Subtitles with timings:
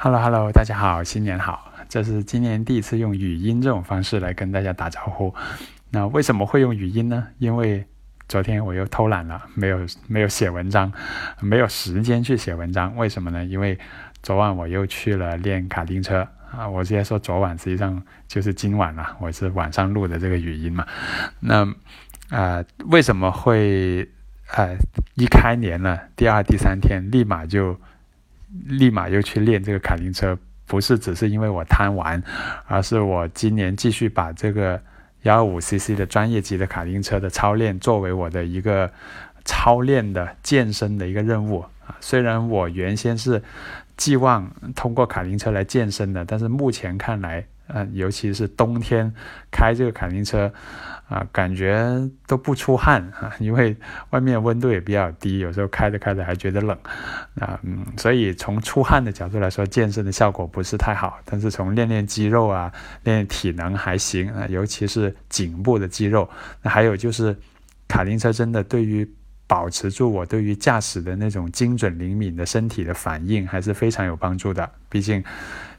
[0.00, 1.72] Hello Hello，大家好，新年好！
[1.88, 5.34] 这是今年第一次用语音这种方式来跟大家打招呼。
[5.90, 7.26] 那为什么会用语音呢？
[7.38, 7.84] 因为
[8.28, 10.92] 昨天我又偷懒了，没有没有写文章，
[11.40, 12.96] 没有时间去写文章。
[12.96, 13.44] 为什么呢？
[13.44, 13.76] 因为
[14.22, 16.68] 昨晚我又去了练卡丁车啊！
[16.68, 19.16] 我直接说昨晚，实际上就是今晚了。
[19.18, 20.86] 我是晚上录的这个语音嘛。
[21.40, 21.66] 那
[22.30, 24.08] 啊，为什么会
[24.54, 24.76] 呃
[25.16, 27.76] 一开年了，第二、第三天立马就？
[28.66, 32.22] 立马又去练这个卡丁车，不是只是因为我贪玩，
[32.66, 34.80] 而是我今年继续把这个
[35.22, 38.90] 幺二五 cc 的专业级的卡丁车的操练作为我的一个
[39.44, 41.96] 操练的健身的一个任务啊。
[42.00, 43.42] 虽然我原先是
[43.96, 47.44] 寄望通过卡丁车来健身的，但是目前看来。
[47.68, 49.12] 嗯，尤其是冬天
[49.50, 50.52] 开这个卡丁车，
[51.08, 53.76] 啊，感觉都不出汗啊，因为
[54.10, 56.76] 外面温度也比较低，有时候开着开着还觉得冷，
[57.40, 62.72] 啊，嗯，所以从出汗的角度来说，健身的效果不是太好，但是从练练肌肉啊，
[63.04, 66.28] 练体能还行啊，尤其是颈部的肌肉，
[66.62, 67.36] 那还有就是
[67.86, 69.08] 卡丁车真的对于
[69.48, 75.24] 保持住我对于驾驶的那种精准灵敏的身体的反应还是非常有帮助的，毕竟。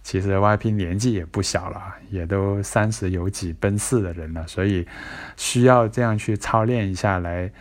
[0.01, 4.87] 其实 YP 年纪也不小了，也都三十有几奔四的人了，所以
[5.35, 7.51] 需要这样去操练一下来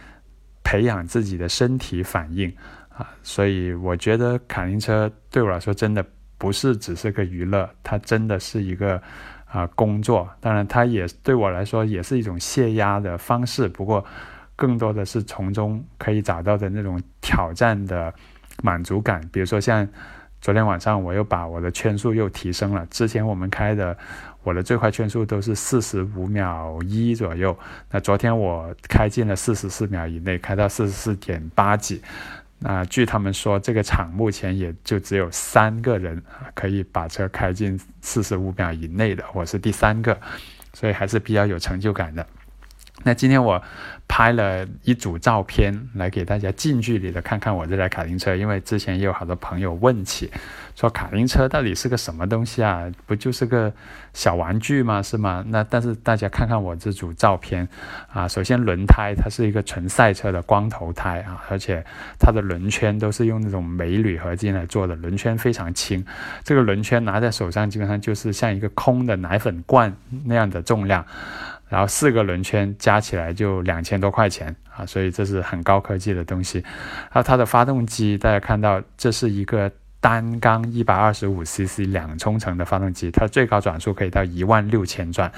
[0.62, 2.50] 培养自己的身体反应
[2.91, 3.06] 啊。
[3.25, 6.03] 所以我觉得卡丁车对我来说真的
[6.39, 9.03] 不是只是个娱乐，它真的是一个
[9.45, 10.27] 啊工作。
[10.41, 14.03] 当然，它也对我来说也是一种泄压的方式，不过
[14.59, 18.12] 更多的是从中可以找到的那种挑战的
[18.62, 19.89] 满足感，比如说像。
[20.41, 22.87] 昨天晚上我又把我的圈速又提升了。
[22.89, 23.98] 之前我们开的
[24.45, 27.59] 我的最快圈速都是四十五秒一左右，
[27.91, 32.00] 那昨天我开进了四十四秒以内，开到四十四点八几。
[32.61, 36.22] 那据他们说，这个厂目前也就只有三个人
[36.55, 40.17] 可以把车开进四十五秒以内的，我是第三个，
[40.72, 42.25] 所以还是比较有成就感的。
[43.04, 43.62] 那今天我
[44.06, 50.31] 拍了一组照片来给大家近距离的看看我这台卡丁车，因为之前也有好多朋友问起，
[50.75, 52.91] 说卡丁车到底是个什么东西啊？
[53.06, 53.72] 不就是个
[54.14, 55.03] 小玩具吗？
[55.03, 55.44] 是吗？
[55.48, 57.69] 那但是大家看看我这组照片
[58.10, 61.84] 啊，首先轮胎它是一个纯赛车的光头胎啊，而且
[62.19, 66.04] 它的轮圈都是用那种镁铝合金来做的，轮圈非常轻，
[66.42, 69.94] 这个轮圈拿在手上基本上就是像一个空的奶粉罐
[70.25, 71.04] 那样的重量。
[71.69, 76.59] 然后四个轮圈加起来就两千多块钱啊，所以这是很高科技的东西。
[76.59, 79.71] 然后它的发动机，大家看到这是一个
[80.01, 85.31] 单缸一百二十五 cc 两冲程的发动机，它最高转速可以到一万六千转。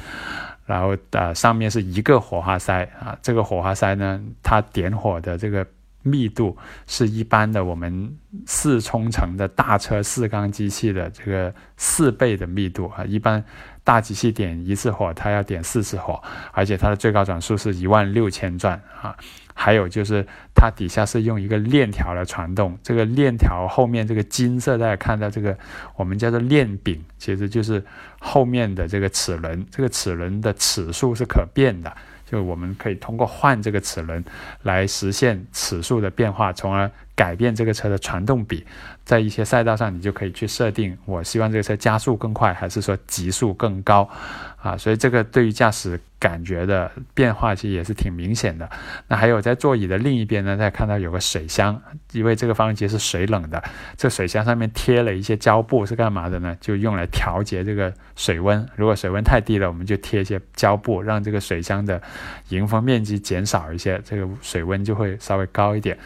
[0.66, 5.66] 然后呃上面是一个火花塞啊，这个火花塞呢，它点火的这个
[6.02, 6.56] 密度
[6.86, 8.16] 是一般的我们
[8.46, 13.44] 四冲程的大车四缸机器的这个四倍的密度啊，一般。
[13.82, 16.22] 大机器点一次火，它要点四次火，
[16.52, 19.16] 而且它的最高转速是一万六千转啊。
[19.54, 20.24] 还有就是
[20.54, 25.58] 它底下是用一个链条来传动，这个链条后面这个金色，大家看到这个
[25.96, 27.82] 我们叫做链柄，其实就是
[28.20, 31.90] 后面的这个齿轮，这个齿轮的齿数是可变的，
[32.30, 34.22] 就我们可以通过换这个齿轮
[34.62, 36.90] 来实现齿数的变化，从而。
[37.20, 38.64] 改变这个车的传动比，
[39.04, 44.08] 在一些赛道上，你就可以去设定，我希望这个车加速更快，还是说极速更高，
[44.56, 48.66] 啊，所以这个对于驾驶感觉的变化其实也是挺明显的。
[49.06, 51.78] 那还有在座椅的另一边呢，大家看到有个水箱，
[52.12, 53.62] 因为这个发动机是水冷的，
[53.98, 56.56] 这水箱上面贴了一些胶布，是干嘛的呢？
[56.58, 58.66] 就用来调节这个水温。
[58.76, 62.00] 如果水温太低了，我们就贴一些胶布，让这个水箱的
[62.48, 65.98] 迎风面积减少一些，这个水温就会稍微高一点。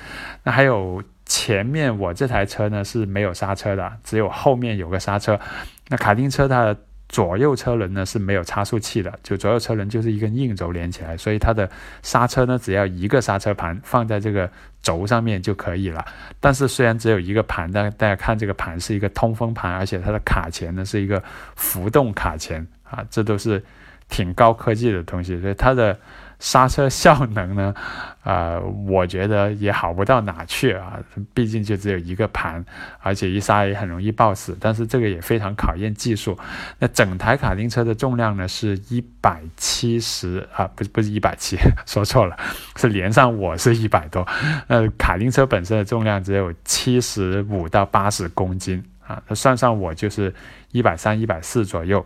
[0.42, 1.00] 那还有。
[1.26, 5.40] 前面我这台车呢是没有刹车的，只有后面有个刹车。
[5.88, 6.76] 那卡丁车它的
[7.08, 11.70] 左右车轮呢是没有差速器的，就左右车轮就是一根硬轴连起来，所以它的
[12.02, 14.50] 刹车呢只要一个刹车盘放在这个
[14.82, 16.04] 轴上面就可以了。
[16.40, 21.22] 但是虽然只有一个盘，但大家看这个盘是一个通风盘，而且它的卡钳呢是一个
[21.56, 23.62] 浮动卡钳啊，这都是
[24.08, 25.98] 挺高科技的东西，所以它的。
[26.44, 27.74] 刹车效能呢，
[28.22, 31.00] 呃，我觉得也好不到哪去啊，
[31.32, 32.62] 毕竟就只有一个盘，
[33.00, 34.54] 而且一刹也很容易抱死。
[34.60, 36.38] 但是这个也非常考验技术。
[36.78, 41.56] 那整台卡丁车的重量呢是一百七十啊，不是不是一百七，
[41.86, 42.36] 说错了，
[42.76, 44.28] 是连上我是一百多。
[44.68, 50.34] 呃，卡丁车本身的重量只有七十五到八十公斤啊，那算上我就是
[50.72, 52.04] 一百三、一百四左右，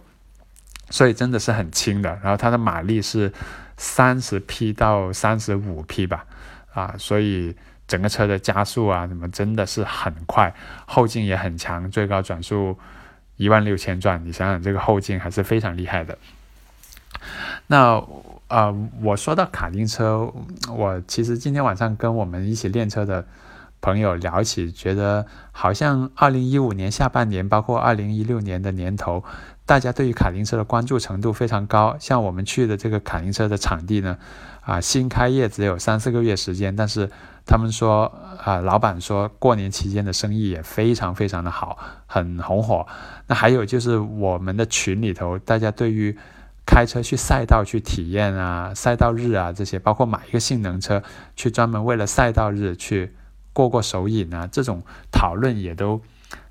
[0.91, 2.19] 所以真的是很轻的。
[2.23, 3.33] 然后它的马力是。
[3.81, 6.27] 三十匹到三十五匹吧，
[6.75, 7.55] 啊，所以
[7.87, 10.53] 整个车的加速啊什么真的是很快，
[10.85, 12.77] 后劲也很强，最高转速
[13.37, 16.19] 一万六千转，你想想这个后劲还是非常厉害的。
[17.69, 18.05] 那
[18.49, 20.29] 呃，我说到卡丁车，
[20.69, 23.25] 我其实今天晚上跟我们一起练车的
[23.81, 29.23] 朋友聊起，觉得好像二零一五年下半年，包括二零一六年的年头，
[29.65, 31.97] 大家对于卡丁车的关注程度非常高。
[31.99, 34.19] 像我们去的这个卡丁车的场地呢，
[34.63, 37.11] 啊，新开业只有三四个月时间，但是
[37.47, 42.87] 他们说啊，老板说过年期间的生意也非常非常的好，很红火。
[43.27, 46.17] 那还有就是我们的群里头，大家对于
[46.67, 51.03] 开车去赛道去体验啊，赛道日啊这些，包括买一个性能车
[51.37, 53.15] 去专门为了赛道日去
[53.59, 56.01] 过过手瘾啊，这种讨论也都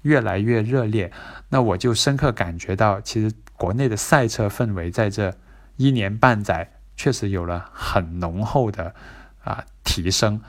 [0.01, 1.09] 越来越热烈。
[1.47, 5.33] 那我就深刻感觉到，其实国内的赛车氛围在这
[5.77, 8.93] 一年半载确实有了很浓厚的
[9.41, 10.41] 啊提升。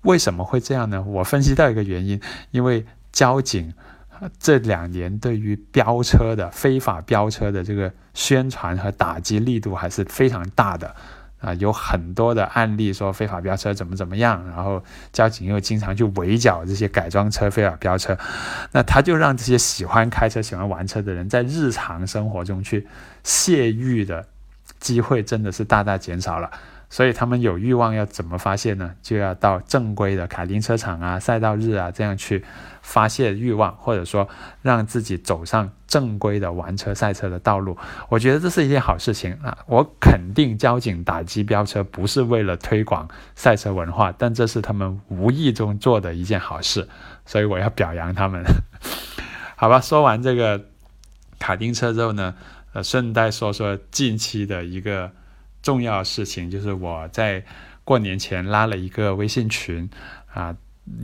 [0.00, 1.02] 为什么会这样呢？
[1.02, 2.18] 我分析到一个原因，
[2.52, 3.74] 因为交警。
[4.38, 10.94] 这两年对于飙车的非法飙车的这个宣传和打击力度还是非常大的
[11.42, 18.16] 啊，有很多的案例说非法飙车怎么怎么样，然后交警又经常去围剿这些改装车非法飙车，
[18.70, 22.86] 那他就让这些喜欢开车、喜欢玩车的人在日常生活中去
[23.24, 24.24] 泄欲的
[24.78, 26.50] 机会真的是大大减少了。
[26.92, 28.94] 所以他们有欲望要怎么发泄呢？
[29.00, 32.44] 就要到正规的卡丁车场啊、赛道日啊这样去
[32.82, 34.28] 发泄欲望，或者说
[34.60, 37.78] 让自己走上正规的玩车赛车的道路。
[38.10, 39.56] 我觉得这是一件好事情啊！
[39.66, 46.86] 我肯定交警打击飙车不是为了推广赛车文化，但这是他们无意中做的一件好事，
[47.24, 48.44] 所以我要表扬他们。
[49.56, 50.66] 好吧，说完这个
[51.38, 52.34] 卡丁车之后呢，
[52.74, 55.10] 呃，顺带说说近期的一个。
[55.62, 57.42] 重要事情就是我在
[57.84, 59.88] 过年前拉了一个微信群，
[60.32, 60.54] 啊，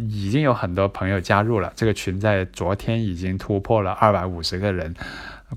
[0.08, 1.72] 已经有很多朋友加入了。
[1.76, 4.94] 这个群在昨天已经突破了二百五十个人。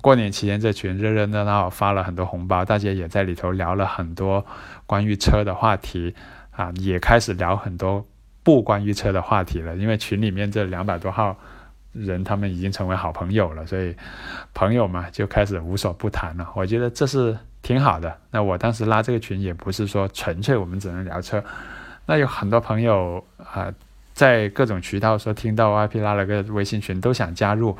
[0.01, 4.45] 过年期间这群热热闹闹，发了很多红包，大家也在里头聊了很多
[4.85, 6.15] 关于车的话题，
[6.51, 8.07] 啊，也开始聊很多
[8.43, 9.75] 不关于车的话题了。
[9.75, 11.35] 因为群里面这两百多号
[11.91, 13.95] 人，他们已经成为好朋友了，所以
[14.53, 16.49] 朋友嘛就开始无所不谈了。
[16.55, 17.37] 我觉得这是。
[17.71, 18.13] 挺好的。
[18.31, 21.41] 那我当时拉这个群也不是说纯粹我们只能聊车，
[22.05, 23.73] 那有很多朋友啊，
[24.13, 27.77] 在各种渠道说听到 IP 拉了个微信群都想加入。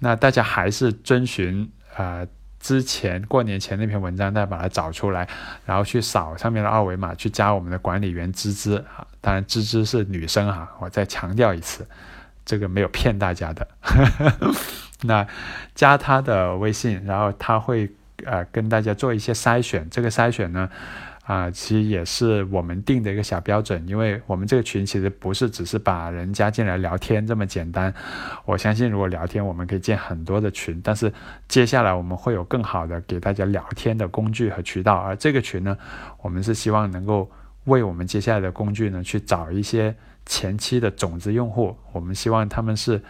[0.00, 2.26] 那大家还是遵循啊
[2.60, 5.26] 之前过年前那篇文章，再把它找出来，
[5.64, 9.06] 然后去扫上面的二维码去加我们的管理员芝芝啊。
[9.22, 11.86] 当然芝芝是女生哈，我再强调一次，
[12.44, 13.66] 这个没有骗大家的。
[15.04, 15.26] 那
[15.74, 17.90] 加她的微信，然后她会。
[18.24, 20.68] 呃，跟大家做一些筛选，这个筛选呢，
[21.24, 27.92] 啊，其实也是我们定的一个小标准，因为我们这个群其实不是只是把人加进来聊天这么简单。
[28.44, 31.12] 我相信如果聊天，我们可以建很多的群，但是
[31.48, 35.76] 接下来我们会有更好的给大家聊天的工具和渠道，而这个群呢，
[36.20, 37.30] 我们是希望能够
[37.64, 39.94] 为我们接下来的工具呢去找一些
[40.26, 43.02] 前期的种子用户，我们希望他们是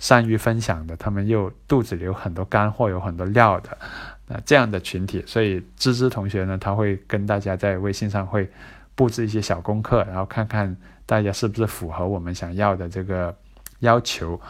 [0.00, 3.78] 善于分享的，他们又肚子里有很多干货，有很多料的。
[4.26, 8.50] 那，这样的群体，所以芝芝同学呢，他会跟大家在微信上会
[8.94, 10.76] 布置一些小功课，然后看看
[11.06, 13.32] 大家是不是符合我们想要的这个
[13.78, 14.40] 要求。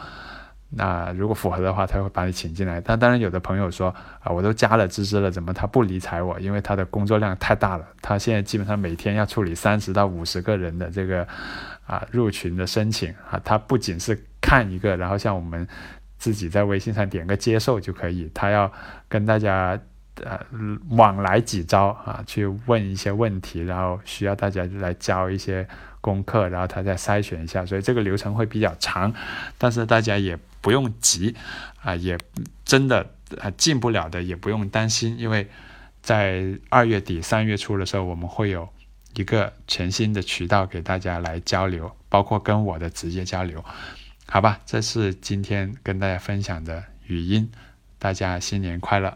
[0.71, 2.81] 那如果符合的话，他会把你请进来。
[2.81, 6.39] 但当然，有的朋友说啊，我都加了芝芝了，怎么他不理睬我？
[6.39, 11.27] 因为他的工作量太大了，他现在基本上每天要处理三十到五十个人的这个
[11.85, 15.67] 啊入群的申请啊，他不仅是看一个，然后像我们。
[16.21, 18.71] 自己在微信上点个接受就可以，他要
[19.09, 19.75] 跟大家
[20.23, 20.39] 呃
[20.91, 25.67] 往来几招啊，去问一些问题，然后需要大家来交一些
[26.01, 29.13] 功课，然后他再筛选一下，所以这个流程会比较长，
[29.57, 31.35] 但是大家也不用急
[31.81, 32.17] 啊，也
[32.65, 35.47] 真的啊进不了的也不用担心，因为
[36.01, 38.67] 在二月底三月初的时候，我们会有
[39.13, 43.63] 一个全新的渠道给大家来交流，包括跟我的直接交流。
[44.27, 47.51] 好吧，这是今天跟大家分享的语音，
[47.99, 49.15] 大家新年快乐。